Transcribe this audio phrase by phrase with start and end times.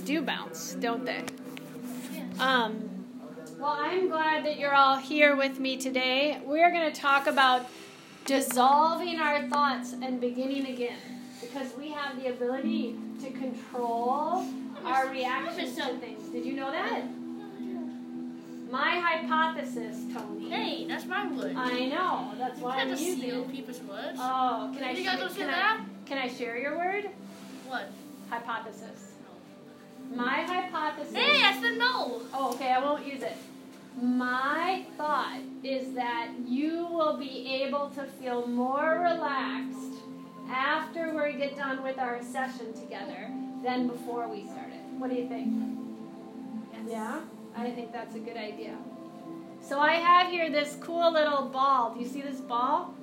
[0.00, 1.22] do bounce, don't they?
[2.38, 2.88] Um,
[3.58, 6.40] well, I'm glad that you're all here with me today.
[6.44, 7.66] We're going to talk about
[8.24, 10.98] dissolving our thoughts and beginning again
[11.40, 14.44] because we have the ability to control
[14.84, 16.28] our reactions to things.
[16.28, 17.04] Did you know that?
[18.70, 20.48] My hypothesis, Tony.
[20.48, 21.54] Hey, that's my word.
[21.54, 22.32] I know.
[22.38, 23.52] That's why I'm using it.
[23.52, 24.18] people's words.
[24.18, 25.80] Oh, can I, You sh- don't can, I, that?
[26.06, 27.10] can I share your word?
[27.68, 27.90] What?
[28.30, 29.11] Hypothesis.
[30.14, 31.14] My hypothesis.
[31.14, 32.22] Hey, I said no.
[32.34, 33.36] Oh, okay, I won't use it.
[34.00, 40.02] My thought is that you will be able to feel more relaxed
[40.50, 43.30] after we get done with our session together
[43.62, 44.80] than before we started.
[44.98, 45.78] What do you think?
[46.88, 47.20] Yeah?
[47.56, 48.76] I think that's a good idea.
[49.60, 51.94] So I have here this cool little ball.
[51.94, 52.94] Do you see this ball?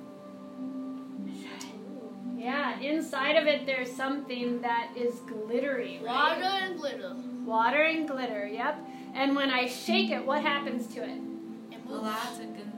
[2.40, 6.38] Yeah, inside of it there's something that is glittery, right?
[6.38, 7.14] Water and glitter.
[7.44, 8.78] Water and glitter, yep.
[9.14, 11.20] And when I shake it, what happens to it?
[11.70, 12.02] It moves.
[12.02, 12.72] Lots of good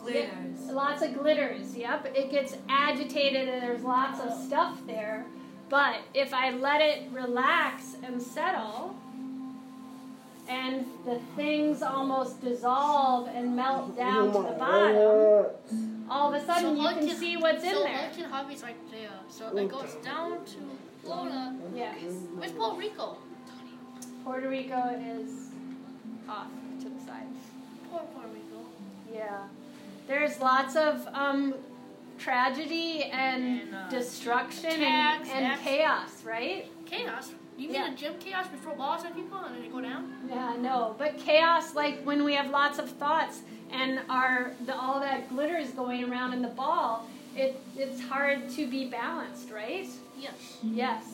[0.00, 0.60] glitters.
[0.68, 2.12] Lots of glitters, yep.
[2.12, 5.26] It gets agitated and there's lots of stuff there.
[5.68, 8.96] But if I let it relax and settle,
[10.48, 16.76] and the things almost dissolve and melt down to the bottom, all of a sudden
[16.76, 17.92] you what can see what's in so there.
[18.08, 19.10] what can hobbies right there?
[19.28, 20.58] So it goes down to
[21.02, 21.54] Florida.
[21.74, 21.94] Yes.
[22.36, 23.18] Where's Puerto Rico?
[24.24, 25.50] Puerto Rico is
[26.28, 26.48] off
[26.82, 27.26] to the side.
[27.90, 28.64] Poor Puerto Rico.
[29.12, 29.44] Yeah.
[30.08, 31.54] There's lots of um,
[32.18, 34.82] tragedy and, And, uh, destruction and,
[35.22, 36.70] attacks, and acts- chaos, right?
[36.86, 37.32] Chaos.
[37.56, 37.84] You Yeah.
[37.84, 40.12] mean a gym chaos before balls at people and then they go down?
[40.28, 40.94] Yeah, no.
[40.98, 45.56] But chaos, like when we have lots of thoughts and our the, all that glitter
[45.56, 49.86] is going around in the ball, it, it's hard to be balanced, right?
[50.18, 50.58] Yes.
[50.62, 51.04] Yes.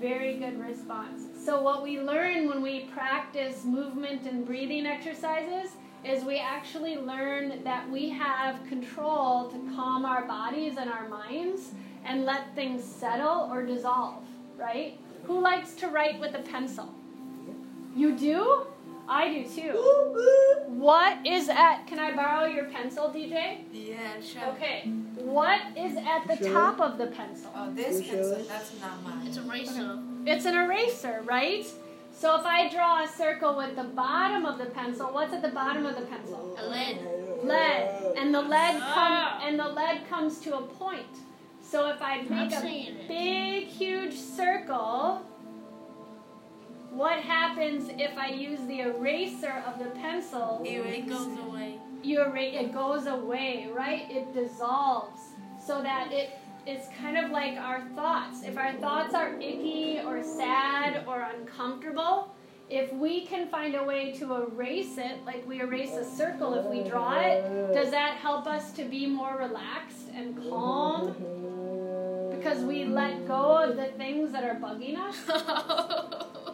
[0.00, 1.22] Very good response.
[1.44, 5.70] So, what we learn when we practice movement and breathing exercises
[6.04, 11.70] is we actually learn that we have control to calm our bodies and our minds
[12.04, 14.24] and let things settle or dissolve,
[14.56, 14.98] right?
[15.24, 16.92] Who likes to write with a pencil?
[17.94, 18.66] You do?
[19.12, 19.72] I do too.
[20.68, 23.58] What is at, can I borrow your pencil, DJ?
[23.72, 24.46] Yeah, sure.
[24.54, 24.88] Okay.
[25.16, 27.50] What is at the top of the pencil?
[27.54, 29.26] Oh, this pencil, that's not mine.
[29.26, 29.98] It's a racer.
[30.26, 31.66] It's an eraser, right?
[32.14, 35.48] So if I draw a circle with the bottom of the pencil, what's at the
[35.48, 36.56] bottom of the pencil?
[36.58, 36.98] A lead.
[37.44, 38.14] Lead.
[38.18, 39.40] And the lead come Ah.
[39.44, 41.14] and the lead comes to a point.
[41.60, 43.08] So if I I'm make a seeing it.
[43.08, 45.22] big huge circle,
[46.94, 50.60] what happens if I use the eraser of the pencil?
[50.64, 51.78] It goes away.
[52.02, 54.10] you erase, it goes away, right?
[54.10, 55.20] It dissolves
[55.64, 56.30] so that it
[56.66, 58.42] is kind of like our thoughts.
[58.44, 62.34] If our thoughts are icky or sad or uncomfortable,
[62.68, 66.66] if we can find a way to erase it, like we erase a circle if
[66.66, 71.14] we draw it, does that help us to be more relaxed and calm?
[72.30, 75.16] Because we let go of the things that are bugging us?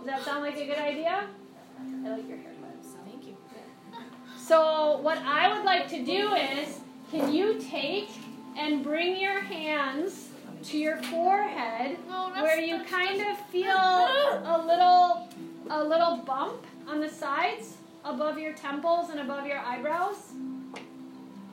[0.09, 1.27] Does that sound like a good idea?
[1.79, 2.83] I like your haircut.
[3.05, 3.37] Thank you.
[4.39, 6.81] So, what I would like to do is
[7.11, 8.09] can you take
[8.57, 10.29] and bring your hands
[10.63, 15.29] to your forehead oh, No, where you kind of feel a little
[15.69, 20.33] a little bump on the sides above your temples and above your eyebrows?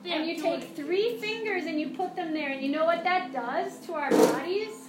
[0.02, 3.04] Yeah, and you take three fingers and you put them there and you know what
[3.04, 4.85] that does to our bodies?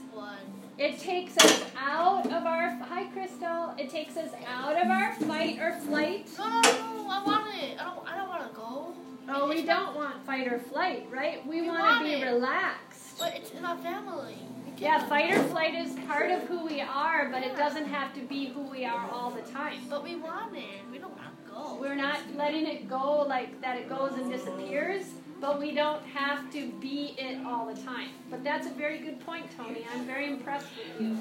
[0.77, 3.73] It takes us out of our hi Crystal.
[3.79, 6.29] It takes us out of our fight or flight.
[6.38, 7.79] No, no, no, I want it.
[7.79, 8.93] I don't, I don't want to go.
[9.29, 11.45] Oh, we don't want fight or flight, right?
[11.47, 12.25] We, We want to be it.
[12.25, 13.17] relaxed.
[13.17, 14.35] But it's in our family.
[14.77, 18.21] Yeah, fight or flight is part of who we are, but it doesn't have to
[18.21, 19.79] be who we are all the time.
[19.89, 20.81] But we want it.
[20.91, 21.77] We don't want to go.
[21.81, 25.05] We're not letting it go like that it goes and disappears,
[25.39, 28.09] but we don't have to be it all the time.
[28.29, 29.85] But that's a very good point, Tony.
[29.93, 31.17] I'm very impressed with you.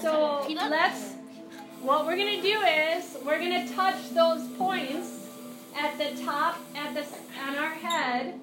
[0.00, 1.14] So let's,
[1.80, 5.26] what we're going to do is we're going to touch those points
[5.76, 7.04] at the top, at the,
[7.46, 8.38] on our head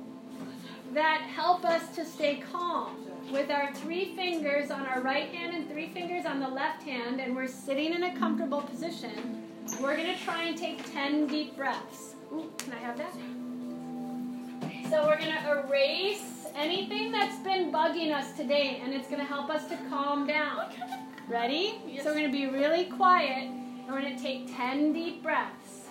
[0.94, 2.98] that help us to stay calm.
[3.32, 7.20] With our three fingers on our right hand and three fingers on the left hand,
[7.22, 9.44] and we're sitting in a comfortable position,
[9.82, 12.16] we're going to try and take 10 deep breaths.
[12.34, 13.14] Ooh, can I have that?
[14.94, 19.26] So we're going to erase anything that's been bugging us today, and it's going to
[19.26, 20.72] help us to calm down.
[21.28, 21.82] Ready?
[21.88, 22.04] Yes.
[22.04, 25.88] So we're going to be really quiet, and we're going to take 10 deep breaths.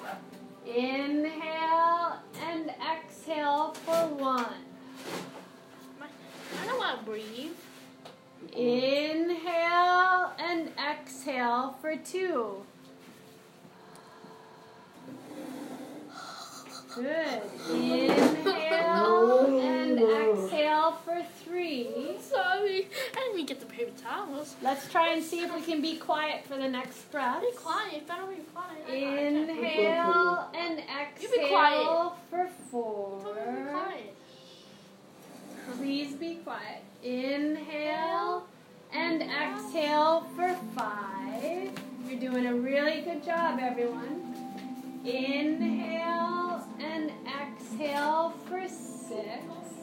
[0.64, 4.54] Inhale and exhale for one.
[6.00, 7.56] I don't want to breathe.
[8.52, 12.64] Inhale and exhale for two.
[16.94, 17.42] Good.
[17.68, 18.51] Inhale
[21.52, 21.86] three.
[22.20, 22.88] Sorry.
[23.12, 24.56] I didn't even get the paper towels.
[24.62, 27.42] Let's try and see if we can be quiet for the next breath.
[27.42, 28.08] Be quiet.
[28.08, 28.88] Better be quiet.
[28.88, 30.78] Inhale and
[31.20, 31.80] You be quiet.
[31.82, 33.20] exhale for Be four.
[33.70, 34.14] quiet.
[35.76, 36.82] Please be quiet.
[37.02, 38.46] Inhale
[38.94, 41.70] and exhale for five.
[42.08, 44.20] You're doing a really good job, everyone.
[45.04, 47.12] Inhale and
[47.42, 49.81] exhale for six.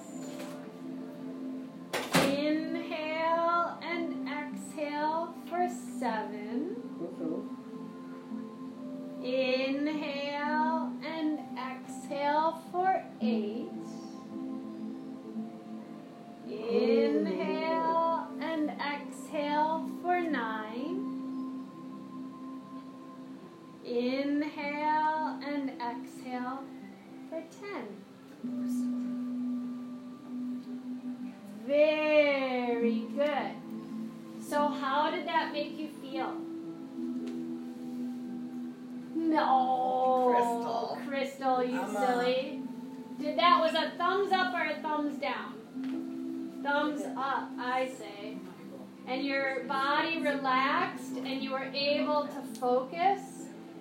[50.60, 53.22] Relaxed, and you were able to focus,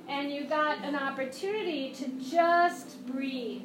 [0.09, 3.63] and you got an opportunity to just breathe.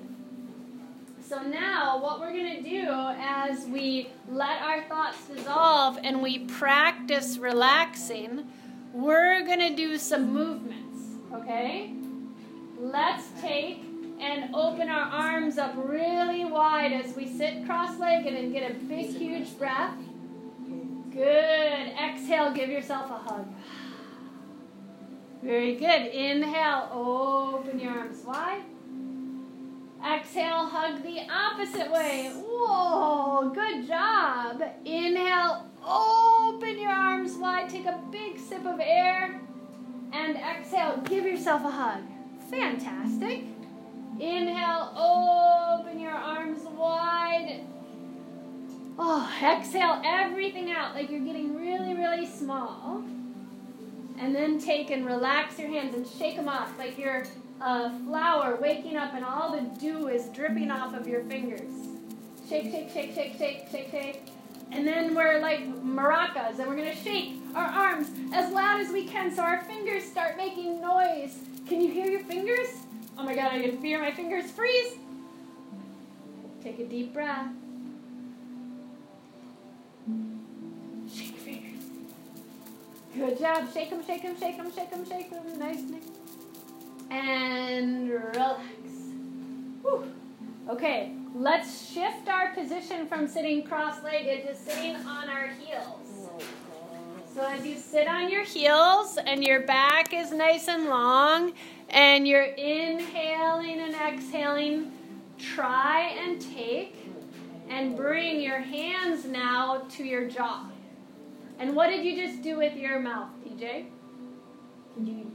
[1.22, 6.40] So now, what we're going to do as we let our thoughts dissolve and we
[6.40, 8.46] practice relaxing,
[8.94, 11.00] we're going to do some movements,
[11.34, 11.94] okay?
[12.78, 13.84] Let's take
[14.20, 18.74] and open our arms up really wide as we sit cross legged and get a
[18.74, 19.96] big, huge breath.
[21.14, 21.94] Good.
[22.04, 23.48] Exhale, give yourself a hug.
[25.44, 26.08] Very good.
[26.08, 28.64] Inhale, open your arms wide.
[30.04, 32.32] Exhale, hug the opposite way.
[32.34, 34.64] Whoa, good job.
[34.86, 37.70] Inhale, open your arms wide.
[37.70, 39.40] Take a big sip of air.
[40.14, 42.04] And exhale, give yourself a hug.
[42.50, 43.44] Fantastic.
[44.20, 47.66] Inhale, open your arms wide.
[48.98, 53.04] Oh, exhale everything out like you're getting really, really small.
[54.20, 57.26] And then take and relax your hands and shake them off like you're
[57.60, 61.72] a flower waking up and all the dew is dripping off of your fingers.
[62.48, 64.22] Shake, shake, shake, shake, shake, shake, shake.
[64.72, 68.92] And then we're like maracas and we're going to shake our arms as loud as
[68.92, 71.40] we can so our fingers start making noise.
[71.68, 72.70] Can you hear your fingers?
[73.18, 74.98] Oh my god, I can feel my fingers freeze.
[76.64, 77.48] Take a deep breath.
[83.16, 83.72] Good job.
[83.74, 85.60] Shake them, shake them, shake them, shake them, shake them.
[85.60, 86.02] Nice, nice.
[87.12, 88.62] And relax.
[89.82, 90.12] Whew.
[90.70, 96.30] Okay, let's shift our position from sitting cross legged to sitting on our heels.
[97.36, 101.54] So as you sit on your heels and your back is nice and long
[101.90, 104.92] and you're inhaling and exhaling,
[105.38, 106.96] try and take
[107.70, 110.70] and bring your hands now to your jaw.
[111.64, 113.86] And what did you just do with your mouth, DJ?
[114.98, 115.32] Did you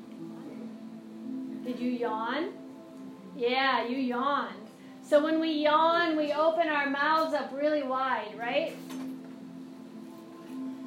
[1.65, 2.51] did you yawn?
[3.35, 4.69] Yeah, you yawned.
[5.03, 8.77] So when we yawn, we open our mouths up really wide, right?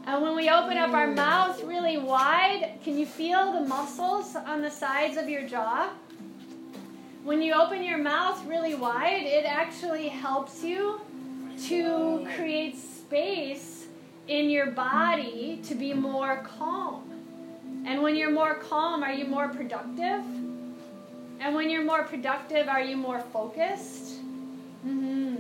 [0.06, 4.62] And when we open up our mouths really wide, can you feel the muscles on
[4.62, 5.90] the sides of your jaw?
[7.24, 11.02] When you open your mouth really wide, it actually helps you
[11.66, 13.81] to create space
[14.28, 17.04] in your body to be more calm.
[17.86, 20.24] And when you're more calm, are you more productive?
[21.40, 24.18] And when you're more productive, are you more focused?
[24.84, 25.36] hmm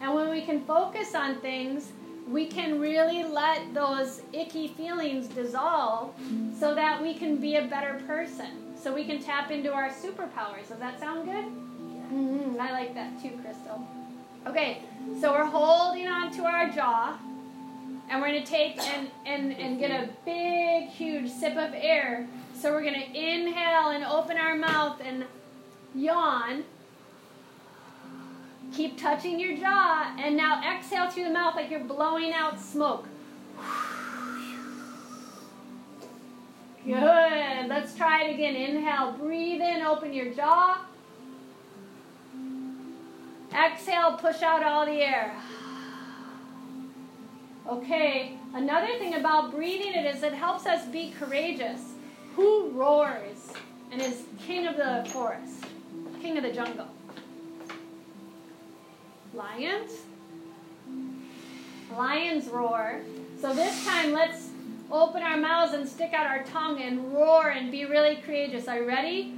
[0.00, 1.92] And when we can focus on things,
[2.28, 6.14] we can really let those icky feelings dissolve
[6.58, 8.46] so that we can be a better person.
[8.80, 10.68] So we can tap into our superpowers.
[10.68, 11.44] Does that sound good?
[11.44, 13.86] hmm I like that too, Crystal.
[14.46, 14.82] Okay,
[15.20, 17.18] so we're holding on to our jaw.
[18.08, 22.26] And we're going to take and, and, and get a big, huge sip of air.
[22.54, 25.24] So we're going to inhale and open our mouth and
[25.94, 26.64] yawn.
[28.74, 30.14] Keep touching your jaw.
[30.18, 33.08] And now exhale through the mouth like you're blowing out smoke.
[36.84, 37.68] Good.
[37.68, 38.54] Let's try it again.
[38.54, 40.84] Inhale, breathe in, open your jaw.
[43.54, 45.34] Exhale, push out all the air.
[47.66, 51.80] Okay, another thing about breathing it is it helps us be courageous.
[52.36, 53.52] Who roars
[53.90, 55.64] and is king of the forest,
[56.20, 56.88] king of the jungle?
[59.32, 59.92] Lions?
[61.96, 63.00] Lions roar.
[63.40, 64.50] So this time let's
[64.90, 68.68] open our mouths and stick out our tongue and roar and be really courageous.
[68.68, 69.34] Are you ready?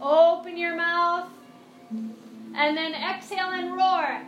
[0.00, 1.28] Open your mouth
[2.54, 4.22] and then exhale and roar.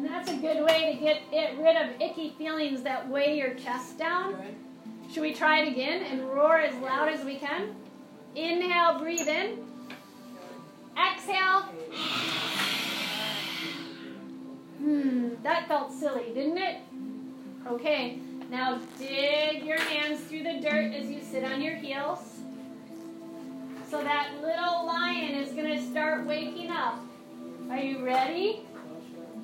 [0.00, 3.52] And that's a good way to get it, rid of icky feelings that weigh your
[3.52, 4.34] chest down.
[5.12, 7.74] Should we try it again and roar as loud as we can?
[8.34, 9.58] Inhale, breathe in.
[10.96, 11.64] Exhale.
[14.78, 16.78] Hmm, that felt silly, didn't it?
[17.66, 22.20] Okay, now dig your hands through the dirt as you sit on your heels.
[23.90, 27.04] So that little lion is going to start waking up.
[27.68, 28.62] Are you ready?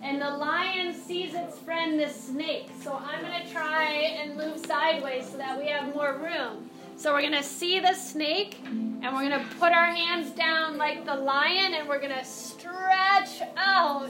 [0.02, 2.70] And the lion sees its friend, the snake.
[2.82, 6.70] So I'm going to try and move sideways so that we have more room.
[6.96, 10.78] So we're going to see the snake and we're going to put our hands down
[10.78, 14.08] like the lion and we're going to stretch out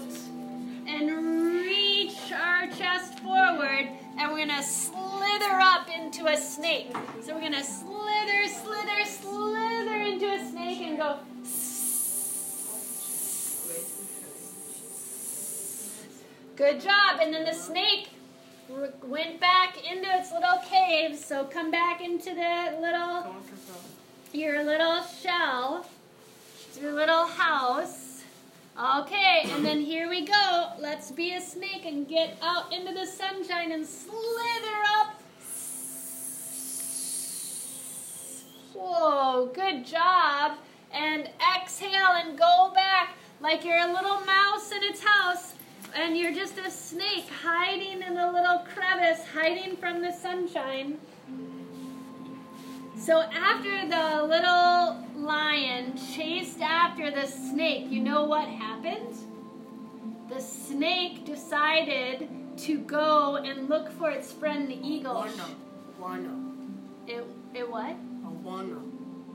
[0.87, 3.88] and reach our chest forward
[4.19, 6.95] and we're going to slither up into a snake.
[7.23, 11.19] So we're going to slither, slither, slither into a snake and go.
[16.56, 17.20] Good job.
[17.20, 18.08] And then the snake
[19.04, 21.18] went back into its little cave.
[21.18, 23.36] So come back into the little,
[24.32, 25.86] your little shell,
[26.80, 28.22] your little house.
[28.78, 30.72] Okay, and then here we go.
[30.78, 35.22] Let's be a snake and get out into the sunshine and slither up.
[38.75, 40.58] Whoa, good job.
[40.92, 45.54] And exhale and go back like you're a little mouse in its house
[45.95, 50.99] and you're just a snake hiding in a little crevice, hiding from the sunshine.
[52.99, 59.14] So after the little lion chased after the snake, you know what happened?
[60.28, 62.28] The snake decided
[62.59, 65.23] to go and look for its friend the eagle.
[65.23, 65.45] Guano.
[65.99, 66.52] Guano.
[67.07, 67.25] It,
[67.55, 67.90] it what?
[67.90, 68.83] A guano.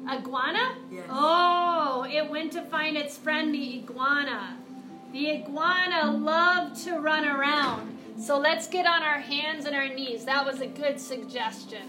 [0.10, 0.76] Iguana?
[0.92, 1.06] Yes.
[1.10, 4.58] Oh, it went to find its friend the iguana.
[5.12, 7.98] The iguana loved to run around.
[8.20, 10.26] So let's get on our hands and our knees.
[10.26, 11.82] That was a good suggestion.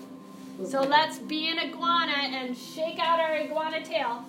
[0.67, 4.25] So let's be an iguana and shake out our iguana tail.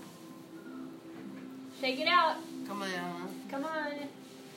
[1.79, 2.37] Shake it out.
[2.67, 3.35] Come on.
[3.49, 3.93] Come on.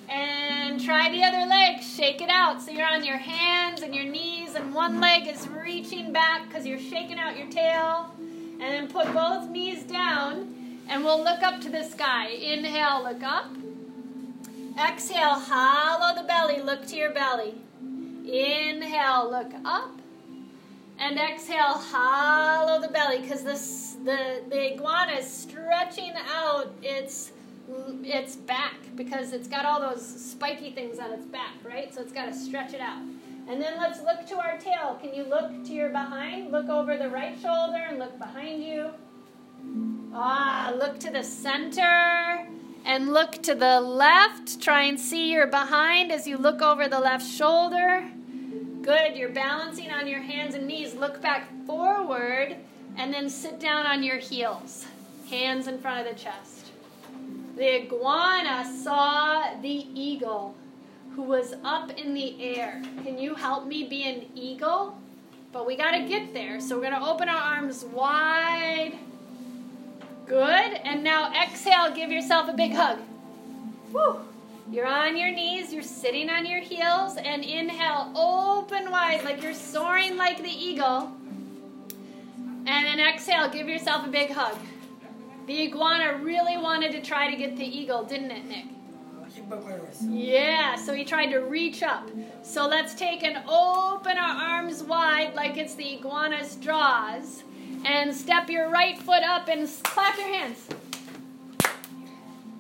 [0.09, 1.83] And try the other leg.
[1.83, 2.63] Shake it out.
[2.63, 6.67] So you're on your hands and your knees, and one leg is reaching back because
[6.67, 8.15] you're shaking out your tail.
[8.19, 12.29] And then put both knees down, and we'll look up to the sky.
[12.29, 13.51] Inhale, look up.
[14.79, 17.55] Exhale, hollow the belly, look to your belly.
[18.27, 19.91] Inhale, look up.
[20.99, 27.33] And exhale, hollow the belly because the, the, iguana is stretching out its,
[28.03, 31.95] its back because it's got all those spiky things on its back, right?
[31.95, 33.01] So it's got to stretch it out.
[33.49, 34.99] And then let's look to our tail.
[35.01, 36.53] Can you look to your behind?
[36.53, 38.91] Look over the right shoulder and look behind you.
[40.13, 42.47] Ah, look to the center
[42.87, 44.63] and look to the left.
[44.63, 48.09] Try and see your behind as you look over the left shoulder.
[48.81, 49.17] Good.
[49.17, 50.95] You're balancing on your hands and knees.
[50.95, 52.57] Look back forward
[52.97, 54.87] and then sit down on your heels.
[55.29, 56.71] Hands in front of the chest.
[57.57, 60.55] The iguana saw the eagle
[61.17, 62.83] who was up in the air.
[63.03, 64.97] Can you help me be an eagle?
[65.51, 66.61] But we got to get there.
[66.61, 68.93] So we're going to open our arms wide.
[70.27, 70.41] Good.
[70.85, 72.99] And now exhale, give yourself a big hug.
[73.93, 74.21] Woo.
[74.71, 79.55] You're on your knees, you're sitting on your heels, and inhale, open wide like you're
[79.55, 81.13] soaring like the eagle.
[82.67, 84.57] And then exhale, give yourself a big hug.
[85.47, 88.65] The iguana really wanted to try to get the eagle, didn't it, Nick?
[90.03, 92.11] Yeah, so he tried to reach up.
[92.43, 97.45] So let's take and open our arms wide like it's the iguana's jaws.
[97.85, 100.67] And step your right foot up and clap your hands.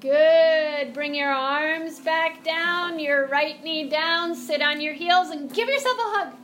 [0.00, 0.94] Good.
[0.94, 5.68] Bring your arms back down, your right knee down, sit on your heels, and give
[5.68, 6.34] yourself a hug.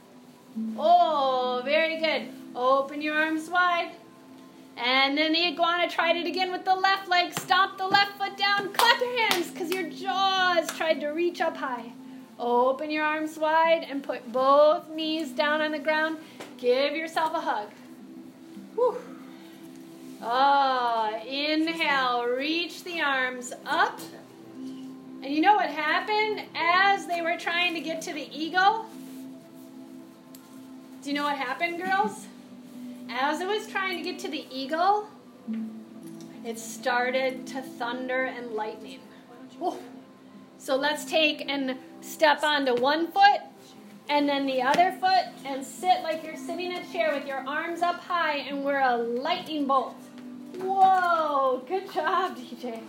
[0.77, 2.29] Oh, very good.
[2.57, 3.93] Open your arms wide.
[4.77, 7.39] And then the iguana tried it again with the left leg.
[7.39, 8.73] Stomp the left foot down.
[8.73, 11.93] Clap your hands because your jaws tried to reach up high.
[12.39, 16.17] Open your arms wide and put both knees down on the ground.
[16.59, 17.69] Give yourself a hug.
[20.25, 24.01] Ah, inhale, reach the arms up.
[25.23, 28.87] And you know what happened as they were trying to get to the eagle?
[31.03, 32.27] Do you know what happened, girls?
[33.09, 35.09] As it was trying to get to the eagle,
[36.45, 39.01] it started to thunder and lightning.
[39.59, 39.77] Whoa.
[40.59, 43.41] So let's take and step onto one foot
[44.13, 47.39] and then the other foot and sit like you're sitting in a chair with your
[47.49, 49.97] arms up high and we're a lightning bolt.
[50.59, 52.83] Whoa, good job, DJ.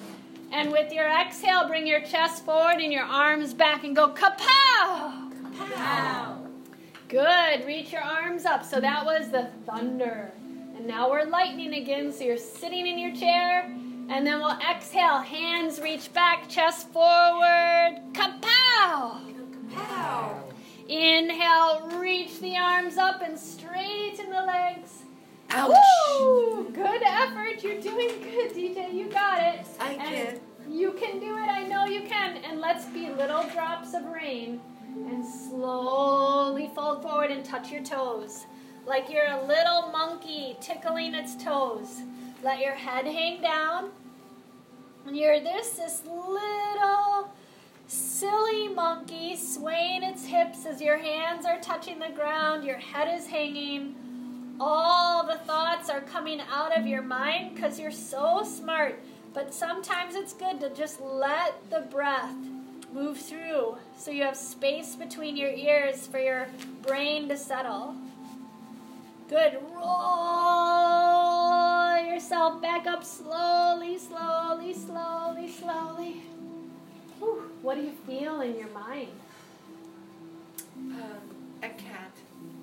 [0.52, 5.32] And with your exhale, bring your chest forward and your arms back and go kapow!
[5.72, 6.46] Wow.
[7.08, 7.66] Good.
[7.66, 8.66] Reach your arms up.
[8.66, 10.30] So that was the thunder.
[10.76, 12.12] And now we're lightning again.
[12.12, 13.64] So you're sitting in your chair.
[14.10, 15.20] And then we'll exhale.
[15.20, 18.02] Hands reach back, chest forward.
[18.12, 19.22] Kapow!
[19.74, 20.43] Wow.
[20.94, 25.02] Inhale, reach the arms up and straighten the legs.
[25.50, 25.76] Ouch.
[26.20, 26.70] Woo!
[26.72, 27.64] Good effort.
[27.64, 28.94] You're doing good, DJ.
[28.94, 29.66] You got it.
[29.80, 30.40] I And can.
[30.72, 31.50] You can do it.
[31.50, 32.38] I know you can.
[32.38, 34.62] And let's be little drops of rain
[34.96, 38.46] and slowly fold forward and touch your toes.
[38.86, 42.02] Like you're a little monkey tickling its toes.
[42.44, 43.90] Let your head hang down.
[45.08, 47.34] And you're this this little
[47.94, 53.28] silly monkey swaying its hips as your hands are touching the ground, your head is
[53.28, 53.96] hanging.
[54.60, 59.00] All the thoughts are coming out of your mind because you're so smart.
[59.34, 62.36] But sometimes it's good to just let the breath
[62.94, 66.48] move through so you have space between your ears for your
[66.82, 67.96] brain to settle.
[69.30, 69.60] Good.
[69.76, 69.84] Roll
[72.06, 76.24] yourself back up slowly, slowly, slowly, slowly.
[77.24, 77.50] Whew.
[77.62, 79.10] What do you feel in your mind?
[80.78, 81.02] Um,
[81.62, 82.12] a cat.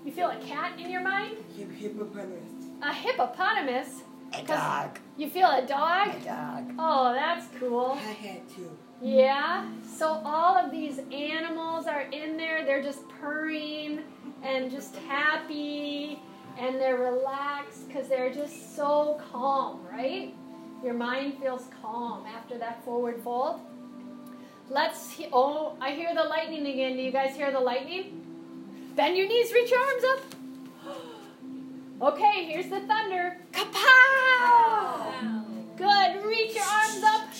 [0.04, 1.38] You feel a cat in your mind?
[1.56, 2.52] Hip- hippopotamus.
[2.82, 4.02] A hippopotamus?
[4.32, 4.98] A 'Cause dog.
[5.16, 6.08] You feel a dog?
[6.08, 6.74] A dog.
[6.78, 7.92] Oh, that's cool.
[7.98, 8.70] I had two.
[9.02, 9.66] Yeah.
[9.86, 12.64] So all of these animals are in there.
[12.64, 14.00] They're just purring
[14.42, 16.20] and just happy
[16.58, 20.34] and they're relaxed because they're just so calm, right?
[20.84, 23.60] Your mind feels calm after that forward fold.
[24.70, 25.10] Let's.
[25.10, 26.96] He- oh, I hear the lightning again.
[26.96, 28.24] Do you guys hear the lightning?
[28.94, 29.52] Bend your knees.
[29.52, 30.20] Reach your arms up.
[32.02, 33.36] Okay, here's the thunder.
[33.52, 35.44] Kapow!
[35.76, 36.24] Good.
[36.24, 37.34] Reach your arms up.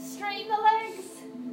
[0.00, 1.04] Straighten the legs.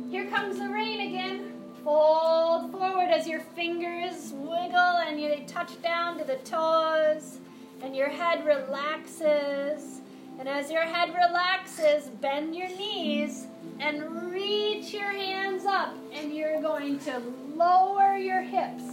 [0.09, 1.51] Here comes the rain again.
[1.83, 7.39] Fold forward as your fingers wiggle and you touch down to the toes,
[7.81, 9.99] and your head relaxes.
[10.39, 13.47] And as your head relaxes, bend your knees
[13.79, 17.21] and reach your hands up, and you're going to
[17.55, 18.83] lower your hips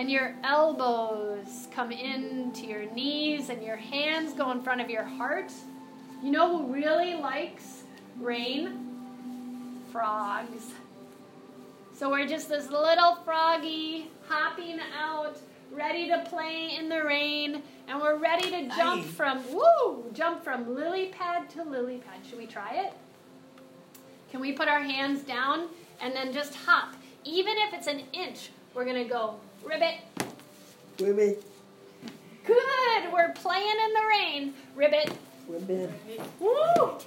[0.00, 5.04] and your elbows come into your knees and your hands go in front of your
[5.04, 5.52] heart.
[6.22, 7.82] You know who really likes
[8.18, 8.88] rain?
[9.92, 10.72] Frogs.
[11.94, 15.38] So we're just this little froggy hopping out,
[15.70, 19.08] ready to play in the rain, and we're ready to jump Aye.
[19.08, 22.20] from woo, jump from lily pad to lily pad.
[22.26, 22.94] Should we try it?
[24.30, 25.68] Can we put our hands down
[26.00, 26.94] and then just hop?
[27.24, 29.96] Even if it's an inch, we're gonna go ribbit.
[30.98, 31.42] Ribbit.
[32.46, 33.12] Good.
[33.12, 34.54] We're playing in the rain.
[34.74, 35.12] Ribbit.
[35.46, 35.92] Women.
[36.38, 36.98] Woo!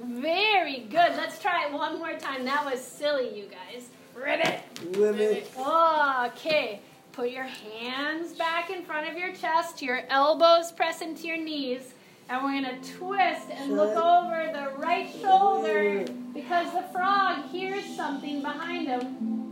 [0.00, 1.16] Very good.
[1.16, 2.44] Let's try it one more time.
[2.44, 3.88] That was silly, you guys.
[4.14, 4.60] Ribbit.
[4.96, 5.50] Ribbit.
[5.56, 6.80] Okay.
[7.12, 11.93] Put your hands back in front of your chest, your elbows press into your knees,
[12.28, 17.84] and we're going to twist and look over the right shoulder because the frog hears
[17.96, 19.44] something behind him.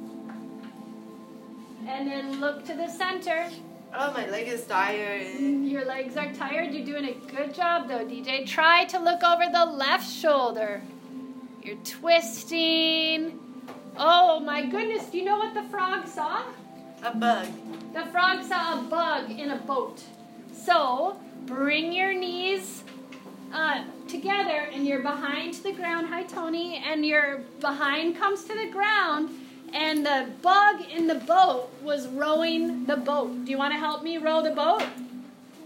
[1.87, 3.51] And then look to the center.
[3.95, 5.39] Oh, my leg is tired.
[5.39, 6.73] Your legs are tired.
[6.73, 8.47] You're doing a good job, though, DJ.
[8.47, 10.81] Try to look over the left shoulder.
[11.63, 13.39] You're twisting.
[13.99, 15.07] Oh, my goodness.
[15.07, 16.45] Do you know what the frog saw?
[17.03, 17.49] A bug.
[17.93, 20.03] The frog saw a bug in a boat.
[20.55, 22.83] So, bring your knees
[23.53, 26.07] uh, together and you're behind to the ground.
[26.09, 26.83] Hi, Tony.
[26.87, 29.31] And your behind comes to the ground.
[29.75, 33.45] And the bug in the boat was rowing the boat.
[33.45, 34.83] Do you want to help me row the boat?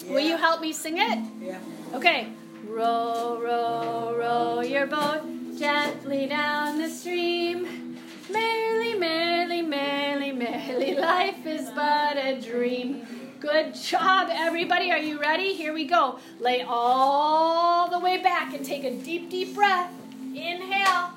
[0.08, 1.18] Will you help me sing it?
[1.40, 1.58] Yeah.
[1.92, 2.28] Okay.
[2.68, 5.22] Row, row, row your boat
[5.58, 7.98] gently down the stream.
[8.30, 13.06] Merrily, merrily, merrily, merrily, life is but a dream.
[13.46, 14.90] Good job, everybody.
[14.90, 15.54] Are you ready?
[15.54, 16.18] Here we go.
[16.40, 19.88] Lay all the way back and take a deep, deep breath.
[20.34, 21.10] Inhale.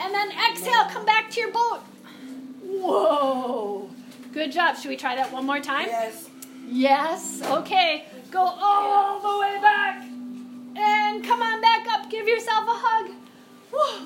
[0.00, 0.86] And then exhale.
[0.90, 1.82] Come back to your boat.
[2.64, 3.88] Whoa.
[4.32, 4.76] Good job.
[4.76, 5.86] Should we try that one more time?
[5.86, 6.28] Yes.
[6.66, 7.40] Yes.
[7.44, 8.06] Okay.
[8.32, 10.02] Go all the way back.
[10.02, 12.10] And come on back up.
[12.10, 13.12] Give yourself a hug.
[13.72, 13.98] Whoa.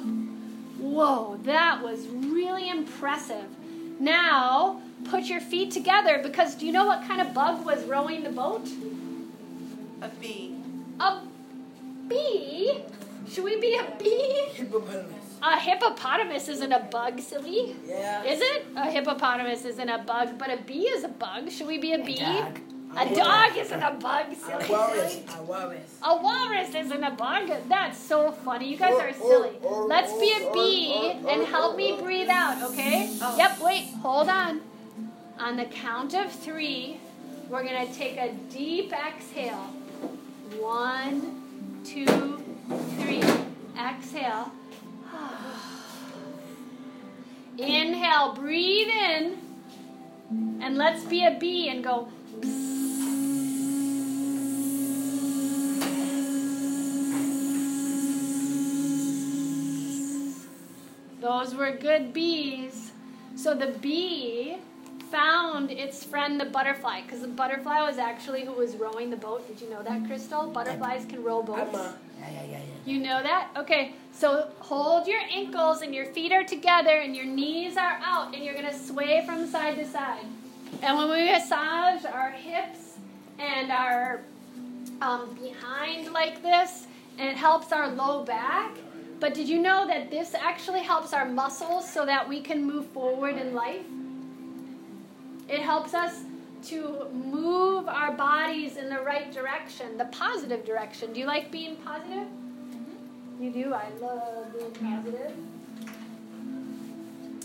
[0.79, 1.41] Whoa.
[1.45, 3.47] That was really impressive.
[3.99, 8.23] Now, put your feet together because do you know what kind of bug was rowing
[8.23, 8.69] the boat?
[10.03, 10.55] A bee.
[11.01, 11.21] A
[12.09, 12.83] bee?
[13.29, 14.49] Should we be a bee?
[14.53, 15.25] Hippopotamus.
[15.43, 17.77] A hippopotamus isn't a bug, silly.
[17.87, 18.25] Yeah.
[18.25, 18.67] Is it?
[18.77, 21.51] A hippopotamus isn't a bug, but a bee is a bug.
[21.51, 22.17] Should we be a bee?
[22.17, 22.59] dog.
[22.97, 24.71] A dog isn't a bug, A silly.
[24.71, 25.13] walrus.
[25.13, 25.27] silly.
[25.39, 25.99] A walrus.
[26.03, 27.51] A walrus isn't a bug.
[27.69, 28.71] That's so funny.
[28.71, 29.51] You guys oh, are silly.
[29.63, 33.11] Oh, oh, Let's be a bee and help me breathe out, okay?
[33.37, 34.63] Yep, wait, hold on.
[35.39, 36.99] On the count of three,
[37.51, 39.67] we're going to take a deep exhale.
[40.59, 42.43] One, two,
[42.99, 43.23] three.
[43.79, 44.51] Exhale.
[47.59, 49.39] Inhale, breathe in.
[50.63, 52.09] And let's be a bee and go.
[61.21, 62.93] Those were good bees.
[63.37, 64.57] So the bee
[65.11, 69.47] found its friend the butterfly because the butterfly was actually who was rowing the boat.
[69.47, 70.47] Did you know that, Crystal?
[70.49, 71.73] Butterflies can row boats.
[71.73, 72.59] Yeah, yeah, yeah, yeah.
[72.85, 73.51] You know that?
[73.57, 78.35] Okay, so hold your ankles and your feet are together and your knees are out
[78.35, 80.25] and you're going to sway from side to side.
[80.83, 82.95] And when we massage our hips
[83.39, 84.23] and our
[85.01, 86.87] um, behind like this,
[87.19, 88.77] and it helps our low back.
[89.19, 92.87] But did you know that this actually helps our muscles so that we can move
[92.89, 93.85] forward in life?
[95.49, 96.23] It helps us
[96.65, 101.13] to move our bodies in the right direction, the positive direction.
[101.13, 102.27] Do you like being positive?
[102.27, 103.45] Mm-hmm.
[103.45, 103.75] You do?
[103.75, 105.33] I love being positive.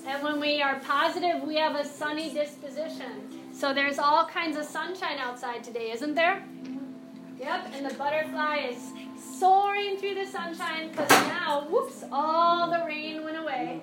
[0.08, 3.54] And when we are positive, we have a sunny disposition.
[3.54, 6.38] So there's all kinds of sunshine outside today, isn't there?
[6.38, 7.42] Mm-hmm.
[7.42, 8.92] Yep, and the butterfly is
[9.40, 13.82] soaring through the sunshine because now, whoops, all the rain went away.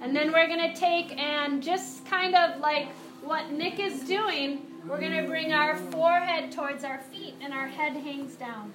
[0.00, 2.88] And then we're going to take and just kind of like
[3.28, 7.66] what Nick is doing, we're going to bring our forehead towards our feet and our
[7.66, 8.72] head hangs down.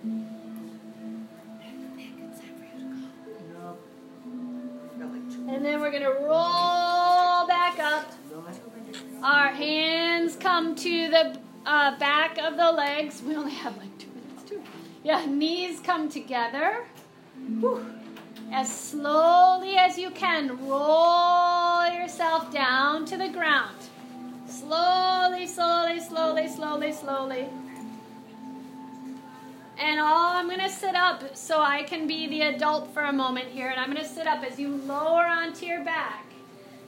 [5.49, 8.13] And then we're going to roll back up.
[9.23, 13.23] Our hands come to the uh, back of the legs.
[13.23, 14.61] We only have like two minutes too.
[15.03, 16.85] Yeah, knees come together.
[17.59, 17.85] Whew.
[18.51, 23.77] As slowly as you can, roll yourself down to the ground.
[24.47, 27.47] Slowly, slowly, slowly, slowly, slowly.
[29.77, 33.13] And all I'm going to sit up so I can be the adult for a
[33.13, 33.69] moment here.
[33.69, 36.25] And I'm going to sit up as you lower onto your back.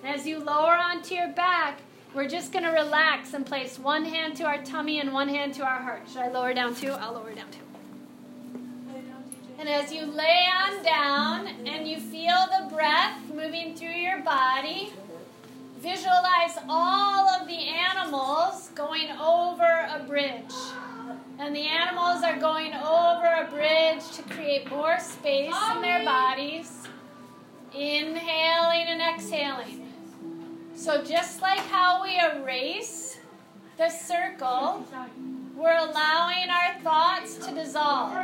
[0.03, 1.81] And as you lower onto your back,
[2.13, 5.53] we're just going to relax and place one hand to our tummy and one hand
[5.55, 6.03] to our heart.
[6.07, 6.91] Should I lower down too?
[6.91, 7.59] I'll lower down too.
[9.57, 14.93] And as you lay on down and you feel the breath moving through your body,
[15.85, 20.55] visualize all of the animals going over a bridge.
[21.37, 26.87] And the animals are going over a bridge to create more space in their bodies,
[27.71, 29.93] inhaling and exhaling.
[30.75, 33.19] So, just like how we erase
[33.77, 34.85] the circle,
[35.55, 38.17] we're allowing our thoughts to dissolve.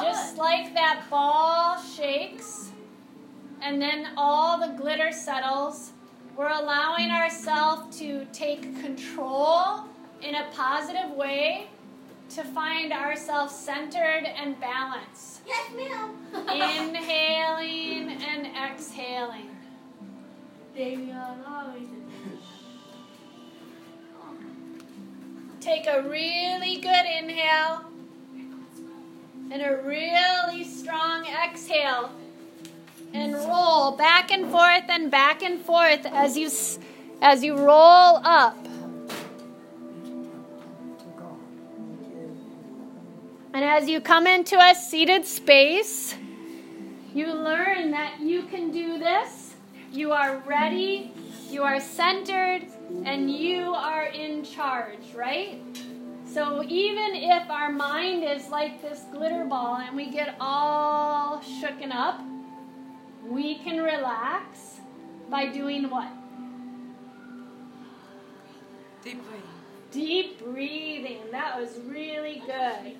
[0.00, 2.70] Just like that ball shakes
[3.64, 5.93] and then all the glitter settles,
[6.36, 9.84] we're allowing ourselves to take control
[10.22, 11.68] in a positive way
[12.30, 15.42] to find ourselves centered and balanced.
[15.46, 16.16] Yes, ma'am.
[16.48, 19.50] Inhaling and exhaling.
[25.60, 27.84] Take a really good inhale
[29.50, 32.10] and a really strong exhale.
[33.14, 36.50] And roll back and forth and back and forth as you
[37.22, 38.58] as you roll up.
[43.54, 46.16] And as you come into a seated space,
[47.14, 49.54] you learn that you can do this.
[49.92, 51.12] You are ready,
[51.48, 52.66] you are centered,
[53.04, 55.62] and you are in charge, right?
[56.26, 61.94] So even if our mind is like this glitter ball and we get all shooken
[61.94, 62.20] up,
[63.24, 64.80] we can relax
[65.30, 66.08] by doing what?
[69.02, 69.40] Deep breath.
[69.90, 71.18] Deep breathing.
[71.30, 72.96] That was really good.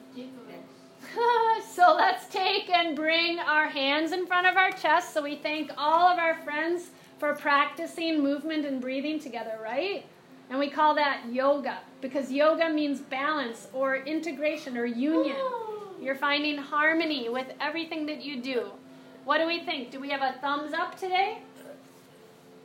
[1.70, 5.70] so let's take and bring our hands in front of our chest so we thank
[5.76, 10.06] all of our friends for practicing movement and breathing together, right?
[10.50, 15.36] And we call that yoga because yoga means balance or integration or union.
[16.00, 18.70] You're finding harmony with everything that you do.
[19.24, 19.90] What do we think?
[19.90, 21.38] Do we have a thumbs up today?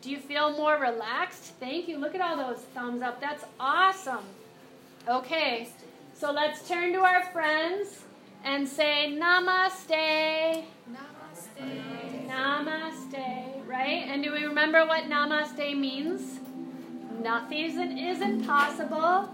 [0.02, 1.54] Do you feel more relaxed?
[1.60, 1.98] Thank you.
[1.98, 3.22] Look at all those thumbs up.
[3.22, 4.26] That's awesome.
[5.08, 5.70] Okay,
[6.14, 8.04] so let's turn to our friends
[8.44, 10.66] and say namaste.
[10.92, 12.28] Namaste.
[12.28, 14.06] Namaste, right?
[14.08, 16.40] And do we remember what namaste means?
[17.22, 19.30] Nothing is, impossible.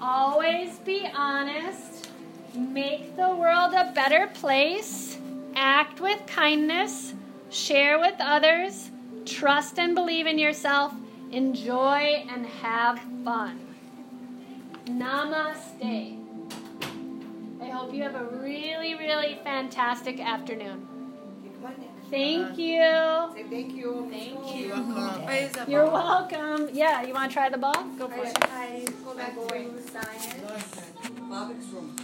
[0.00, 2.10] Always be honest.
[2.54, 5.18] Make the world a better place.
[5.64, 7.14] Act with kindness.
[7.48, 8.90] Share with others.
[9.24, 10.92] Trust and believe in yourself.
[11.30, 13.60] Enjoy and have fun.
[14.86, 16.18] Namaste.
[17.60, 20.84] I hope you have a really, really fantastic afternoon.
[22.10, 22.80] Thank you.
[23.32, 24.08] Say thank you.
[24.10, 24.70] Thank you.
[24.70, 25.70] Welcome.
[25.70, 26.70] You're welcome.
[26.72, 27.84] Yeah, you want to try the ball?
[28.00, 28.36] Go for it.
[28.50, 30.34] Hi, go back to science.
[31.30, 31.96] Bobbitt's room.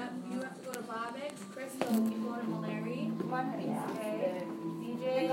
[0.00, 1.42] Yep, you have to go to Bobbitt's.
[1.52, 3.12] Crystal, you go to Mallory.
[3.20, 3.76] Come on, honey.
[3.90, 4.44] Okay.
[4.80, 5.28] DJ.